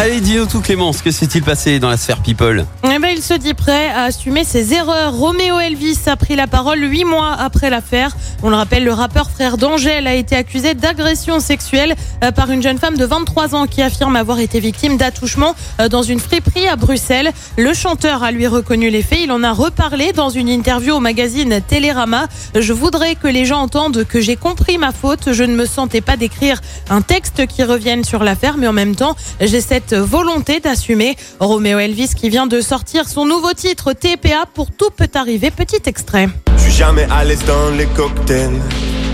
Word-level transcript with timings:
Allez, 0.00 0.20
dis-nous 0.20 0.46
tout 0.46 0.60
Clémence, 0.60 1.02
que 1.02 1.10
s'est-il 1.10 1.42
passé 1.42 1.80
dans 1.80 1.88
la 1.88 1.96
sphère 1.96 2.22
people? 2.22 2.64
Eh 2.84 3.00
ben, 3.00 3.08
il 3.16 3.20
se 3.20 3.34
dit 3.34 3.52
prêt 3.52 3.88
à 3.88 4.04
assumer 4.04 4.44
ses 4.44 4.72
erreurs. 4.72 5.12
Roméo 5.12 5.58
Elvis 5.58 5.98
a 6.06 6.14
pris 6.14 6.36
la 6.36 6.46
parole 6.46 6.78
huit 6.84 7.04
mois 7.04 7.32
après 7.32 7.68
l'affaire. 7.68 8.16
On 8.44 8.48
le 8.48 8.54
rappelle, 8.54 8.84
le 8.84 8.92
rappeur 8.92 9.28
frère 9.28 9.56
d'Angèle 9.56 10.06
a 10.06 10.14
été 10.14 10.36
accusé 10.36 10.74
d'agression 10.74 11.40
sexuelle 11.40 11.96
euh, 12.22 12.30
par 12.30 12.52
une 12.52 12.62
jeune 12.62 12.78
femme 12.78 12.96
de 12.96 13.04
23 13.04 13.56
ans 13.56 13.66
qui 13.66 13.82
affirme 13.82 14.14
avoir 14.14 14.38
été 14.38 14.60
victime 14.60 14.98
d'attouchement 14.98 15.56
euh, 15.80 15.88
dans 15.88 16.02
une 16.02 16.20
friperie 16.20 16.68
à 16.68 16.76
Bruxelles. 16.76 17.32
Le 17.56 17.74
chanteur 17.74 18.22
a 18.22 18.30
lui 18.30 18.46
reconnu 18.46 18.90
les 18.90 19.02
faits. 19.02 19.18
Il 19.24 19.32
en 19.32 19.42
a 19.42 19.50
reparlé 19.50 20.12
dans 20.12 20.30
une 20.30 20.48
interview 20.48 20.94
au 20.94 21.00
magazine 21.00 21.60
Télérama. 21.66 22.28
Je 22.54 22.72
voudrais 22.72 23.16
que 23.16 23.26
les 23.26 23.44
gens 23.44 23.62
entendent 23.62 24.04
que 24.04 24.20
j'ai 24.20 24.36
compris 24.36 24.78
ma 24.78 24.92
faute. 24.92 25.32
Je 25.32 25.42
ne 25.42 25.56
me 25.56 25.66
sentais 25.66 26.02
pas 26.02 26.16
d'écrire 26.16 26.60
un 26.88 27.02
texte 27.02 27.48
qui 27.48 27.64
revienne 27.64 28.04
sur 28.04 28.22
l'affaire, 28.22 28.58
mais 28.58 28.68
en 28.68 28.72
même 28.72 28.94
temps, 28.94 29.16
j'ai 29.40 29.60
cette 29.60 29.87
volonté 29.96 30.60
d'assumer. 30.60 31.16
Roméo 31.40 31.78
Elvis 31.78 32.10
qui 32.14 32.28
vient 32.28 32.46
de 32.46 32.60
sortir 32.60 33.08
son 33.08 33.24
nouveau 33.24 33.52
titre 33.52 33.92
TPA 33.92 34.46
pour 34.52 34.70
tout 34.70 34.90
peut 34.96 35.10
arriver. 35.14 35.50
Petit 35.50 35.82
extrait. 35.86 36.28
Je 36.56 36.62
suis 36.62 36.72
jamais 36.72 37.06
à 37.10 37.24
l'aise 37.24 37.44
dans 37.46 37.70
les 37.76 37.86
cocktails. 37.86 38.58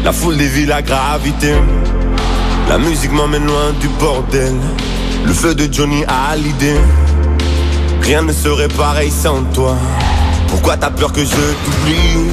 La 0.04 0.12
foule 0.12 0.36
des 0.36 0.48
villes 0.48 0.72
à 0.72 0.82
gravité. 0.82 1.54
La 2.68 2.78
musique 2.78 3.12
m'emmène 3.12 3.46
loin 3.46 3.72
du 3.80 3.88
bordel. 3.88 4.54
Le 5.24 5.32
feu 5.32 5.54
de 5.54 5.72
Johnny 5.72 6.04
Hallyday. 6.06 6.78
Rien 8.02 8.22
ne 8.22 8.32
serait 8.32 8.68
pareil 8.68 9.10
sans 9.10 9.42
toi. 9.54 9.76
Pourquoi 10.48 10.76
t'as 10.76 10.90
peur 10.90 11.12
que 11.12 11.24
je 11.24 11.30
t'oublie? 11.30 12.30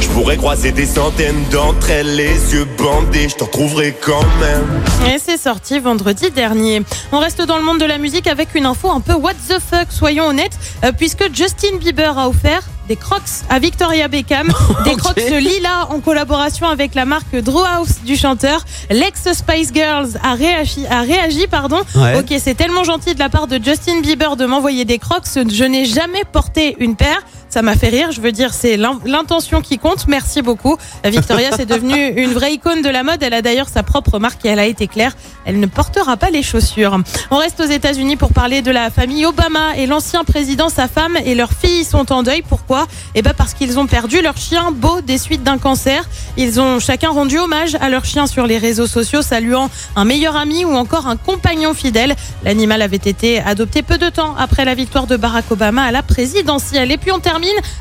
Je 0.00 0.08
pourrais 0.08 0.36
croiser 0.36 0.72
des 0.72 0.86
centaines 0.86 1.44
d'entre 1.50 1.90
elles, 1.90 2.16
les 2.16 2.54
yeux 2.54 2.66
bandés, 2.76 3.28
je 3.28 3.36
t'en 3.36 3.46
retrouverai 3.46 3.94
quand 4.00 4.24
même. 4.40 4.82
Et 5.12 5.18
c'est 5.18 5.36
sorti 5.36 5.78
vendredi 5.78 6.30
dernier. 6.30 6.82
On 7.12 7.18
reste 7.18 7.42
dans 7.42 7.56
le 7.56 7.62
monde 7.64 7.78
de 7.80 7.84
la 7.84 7.98
musique 7.98 8.26
avec 8.26 8.54
une 8.54 8.66
info 8.66 8.90
un 8.90 9.00
peu 9.00 9.14
what 9.14 9.34
the 9.48 9.58
fuck, 9.58 9.88
soyons 9.90 10.26
honnêtes, 10.26 10.58
euh, 10.84 10.92
puisque 10.96 11.34
Justin 11.34 11.76
Bieber 11.78 12.18
a 12.18 12.28
offert 12.28 12.62
des 12.88 12.96
crocs 12.96 13.44
à 13.50 13.58
Victoria 13.58 14.08
Beckham, 14.08 14.50
des 14.84 14.96
crocs 14.96 15.16
lila 15.16 15.88
en 15.90 16.00
collaboration 16.00 16.66
avec 16.68 16.94
la 16.94 17.04
marque 17.04 17.36
Drew 17.36 17.62
House 17.64 18.00
du 18.04 18.16
chanteur. 18.16 18.64
L'ex 18.90 19.30
Spice 19.32 19.72
Girls 19.74 20.18
a 20.22 20.34
réagi, 20.34 20.86
a 20.88 21.02
réagi 21.02 21.46
pardon. 21.46 21.80
Ouais. 21.94 22.18
Ok, 22.18 22.34
c'est 22.42 22.54
tellement 22.54 22.84
gentil 22.84 23.14
de 23.14 23.18
la 23.18 23.28
part 23.28 23.46
de 23.46 23.60
Justin 23.62 24.00
Bieber 24.00 24.36
de 24.36 24.46
m'envoyer 24.46 24.86
des 24.86 24.98
crocs. 24.98 25.26
Je 25.36 25.64
n'ai 25.64 25.84
jamais 25.84 26.22
porté 26.32 26.76
une 26.80 26.96
paire. 26.96 27.20
Ça 27.48 27.62
m'a 27.62 27.74
fait 27.76 27.88
rire. 27.88 28.12
Je 28.12 28.20
veux 28.20 28.32
dire, 28.32 28.52
c'est 28.52 28.76
l'in- 28.76 28.98
l'intention 29.04 29.60
qui 29.62 29.78
compte. 29.78 30.06
Merci 30.06 30.42
beaucoup. 30.42 30.76
Victoria, 31.04 31.50
c'est 31.56 31.64
devenue 31.66 32.08
une 32.22 32.32
vraie 32.32 32.52
icône 32.52 32.82
de 32.82 32.88
la 32.90 33.02
mode. 33.02 33.22
Elle 33.22 33.32
a 33.34 33.40
d'ailleurs 33.42 33.68
sa 33.68 33.82
propre 33.82 34.18
marque 34.18 34.44
et 34.44 34.48
elle 34.48 34.58
a 34.58 34.66
été 34.66 34.86
claire. 34.86 35.16
Elle 35.46 35.58
ne 35.60 35.66
portera 35.66 36.16
pas 36.18 36.28
les 36.30 36.42
chaussures. 36.42 36.98
On 37.30 37.36
reste 37.36 37.60
aux 37.60 37.64
États-Unis 37.64 38.16
pour 38.16 38.32
parler 38.32 38.60
de 38.60 38.70
la 38.70 38.90
famille 38.90 39.24
Obama 39.24 39.76
et 39.76 39.86
l'ancien 39.86 40.24
président, 40.24 40.68
sa 40.68 40.88
femme 40.88 41.16
et 41.24 41.34
leur 41.34 41.50
fille 41.52 41.84
sont 41.84 42.12
en 42.12 42.22
deuil. 42.22 42.42
Pourquoi? 42.46 42.86
Eh 43.14 43.22
ben 43.22 43.32
parce 43.36 43.54
qu'ils 43.54 43.78
ont 43.78 43.86
perdu 43.86 44.20
leur 44.20 44.36
chien 44.36 44.70
Beau 44.72 45.00
des 45.00 45.16
suites 45.16 45.42
d'un 45.42 45.56
cancer. 45.58 46.06
Ils 46.36 46.60
ont 46.60 46.78
chacun 46.80 47.08
rendu 47.10 47.38
hommage 47.38 47.76
à 47.80 47.88
leur 47.88 48.04
chien 48.04 48.26
sur 48.26 48.46
les 48.46 48.58
réseaux 48.58 48.86
sociaux, 48.86 49.22
saluant 49.22 49.70
un 49.96 50.04
meilleur 50.04 50.36
ami 50.36 50.64
ou 50.66 50.74
encore 50.74 51.06
un 51.06 51.16
compagnon 51.16 51.72
fidèle. 51.72 52.14
L'animal 52.44 52.82
avait 52.82 52.96
été 52.96 53.40
adopté 53.40 53.80
peu 53.82 53.96
de 53.96 54.10
temps 54.10 54.34
après 54.38 54.66
la 54.66 54.74
victoire 54.74 55.06
de 55.06 55.16
Barack 55.16 55.50
Obama 55.50 55.82
à 55.84 55.92
la 55.92 56.02
présidentielle. 56.02 56.92
Et 56.92 56.98
puis 56.98 57.10
on 57.10 57.20
termine 57.20 57.37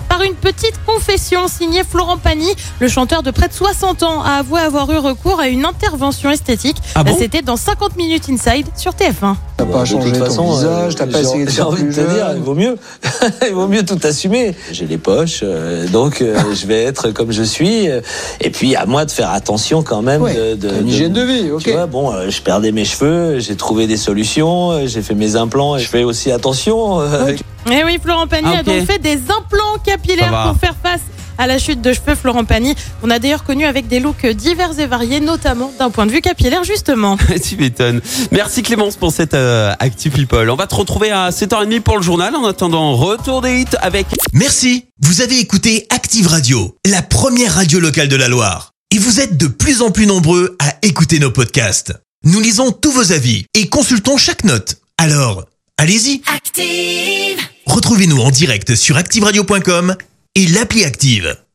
par 0.07 0.21
une 0.21 0.35
petite 0.35 0.79
confession 0.85 1.47
signée 1.47 1.83
Florent 1.83 2.17
Pagny, 2.17 2.53
le 2.79 2.87
chanteur 2.87 3.23
de 3.23 3.31
près 3.31 3.47
de 3.47 3.53
60 3.53 4.03
ans, 4.03 4.21
a 4.21 4.39
avoué 4.39 4.61
avoir 4.61 4.91
eu 4.91 4.97
recours 4.97 5.39
à 5.39 5.47
une 5.47 5.65
intervention 5.65 6.29
esthétique. 6.29 6.77
Ah 6.95 7.03
bon? 7.03 7.15
C'était 7.17 7.41
dans 7.41 7.57
50 7.57 7.95
minutes 7.95 8.29
inside 8.29 8.67
sur 8.75 8.91
TF1. 8.91 9.35
T'as 9.57 9.65
pas 9.65 9.85
changé 9.85 10.11
ton 10.11 10.51
visage, 10.53 10.95
t'as 10.95 11.07
pas 11.07 11.13
j'ai- 11.13 11.23
essayé 11.23 11.45
de 11.45 11.49
J'ai 11.49 11.55
faire 11.55 11.67
envie 11.69 11.83
de 11.83 11.91
te 11.91 11.99
dire, 11.99 12.27
il 12.35 12.41
vaut 12.43 12.53
mieux. 12.53 12.75
il 13.47 13.53
vaut 13.55 13.67
mieux 13.67 13.83
tout 13.83 13.97
assumer. 14.03 14.55
J'ai 14.71 14.85
les 14.85 14.99
poches, 14.99 15.39
euh, 15.41 15.87
donc 15.87 16.21
euh, 16.21 16.37
je 16.53 16.67
vais 16.67 16.83
être 16.83 17.09
comme 17.09 17.31
je 17.31 17.41
suis. 17.41 17.89
euh, 17.89 18.01
Et 18.39 18.51
puis 18.51 18.75
à 18.75 18.85
moi 18.85 19.03
de 19.05 19.11
faire 19.11 19.31
attention 19.31 19.81
quand 19.81 20.03
même. 20.03 20.21
Ouais, 20.21 20.35
de, 20.55 20.69
une 20.69 20.83
de- 20.85 20.87
hygiène 20.87 21.13
de 21.13 21.21
vie, 21.21 21.51
ok. 21.51 21.63
Tu 21.63 21.71
vois, 21.71 21.87
bon, 21.87 22.13
euh, 22.13 22.29
je 22.29 22.39
perdais 22.41 22.71
mes 22.71 22.85
cheveux, 22.85 23.39
j'ai 23.39 23.55
trouvé 23.55 23.87
des 23.87 23.97
solutions, 23.97 24.71
euh, 24.73 24.85
j'ai 24.85 25.01
fait 25.01 25.15
mes 25.15 25.35
implants, 25.35 25.75
et 25.75 25.79
je 25.79 25.87
fais 25.89 26.03
aussi 26.03 26.31
attention. 26.31 27.01
euh, 27.01 27.35
Et 27.71 27.83
oui, 27.83 27.97
Florent 28.01 28.27
Pagny 28.27 28.47
Ah, 28.53 28.59
a 28.59 28.63
donc 28.63 28.85
fait 28.85 28.99
des 28.99 29.17
implants 29.23 29.79
capillaires 29.83 30.49
pour 30.51 30.59
faire 30.61 30.75
face 30.83 31.01
à 31.37 31.47
la 31.47 31.59
chute 31.59 31.81
de 31.81 31.93
cheveux 31.93 32.15
Florent 32.15 32.45
Pagny. 32.45 32.75
On 33.03 33.09
a 33.09 33.19
d'ailleurs 33.19 33.43
connu 33.43 33.65
avec 33.65 33.87
des 33.87 33.99
looks 33.99 34.25
divers 34.25 34.79
et 34.79 34.85
variés, 34.85 35.19
notamment 35.19 35.71
d'un 35.77 35.89
point 35.89 36.05
de 36.05 36.11
vue 36.11 36.21
capillaire 36.21 36.63
justement. 36.63 37.17
Tu 37.43 37.55
m'étonnes. 37.57 38.01
Merci 38.31 38.63
Clémence 38.63 38.95
pour 38.95 39.11
cette 39.11 39.33
euh, 39.33 39.73
Actu 39.79 40.09
People. 40.09 40.49
On 40.49 40.55
va 40.55 40.67
te 40.67 40.75
retrouver 40.75 41.11
à 41.11 41.29
7h30 41.29 41.81
pour 41.81 41.97
le 41.97 42.03
journal. 42.03 42.35
En 42.35 42.45
attendant, 42.45 42.95
retour 42.95 43.41
des 43.41 43.61
hits 43.61 43.77
avec 43.81 44.07
Merci, 44.33 44.85
vous 45.01 45.21
avez 45.21 45.39
écouté 45.39 45.87
Active 45.89 46.27
Radio, 46.27 46.75
la 46.85 47.01
première 47.01 47.53
radio 47.55 47.79
locale 47.79 48.07
de 48.07 48.15
la 48.15 48.27
Loire. 48.27 48.71
Et 48.91 48.99
vous 48.99 49.19
êtes 49.19 49.37
de 49.37 49.47
plus 49.47 49.81
en 49.81 49.91
plus 49.91 50.05
nombreux 50.05 50.55
à 50.59 50.75
écouter 50.81 51.19
nos 51.19 51.31
podcasts. 51.31 51.93
Nous 52.23 52.39
lisons 52.39 52.71
tous 52.71 52.91
vos 52.91 53.11
avis 53.11 53.45
et 53.53 53.67
consultons 53.67 54.17
chaque 54.17 54.43
note. 54.43 54.77
Alors, 54.97 55.45
allez-y, 55.77 56.21
Active. 56.33 57.39
retrouvez-nous 57.65 58.19
en 58.19 58.31
direct 58.31 58.75
sur 58.75 58.97
activeradio.com 58.97 59.95
et 60.37 60.45
l'appli 60.45 60.85
Active. 60.85 61.46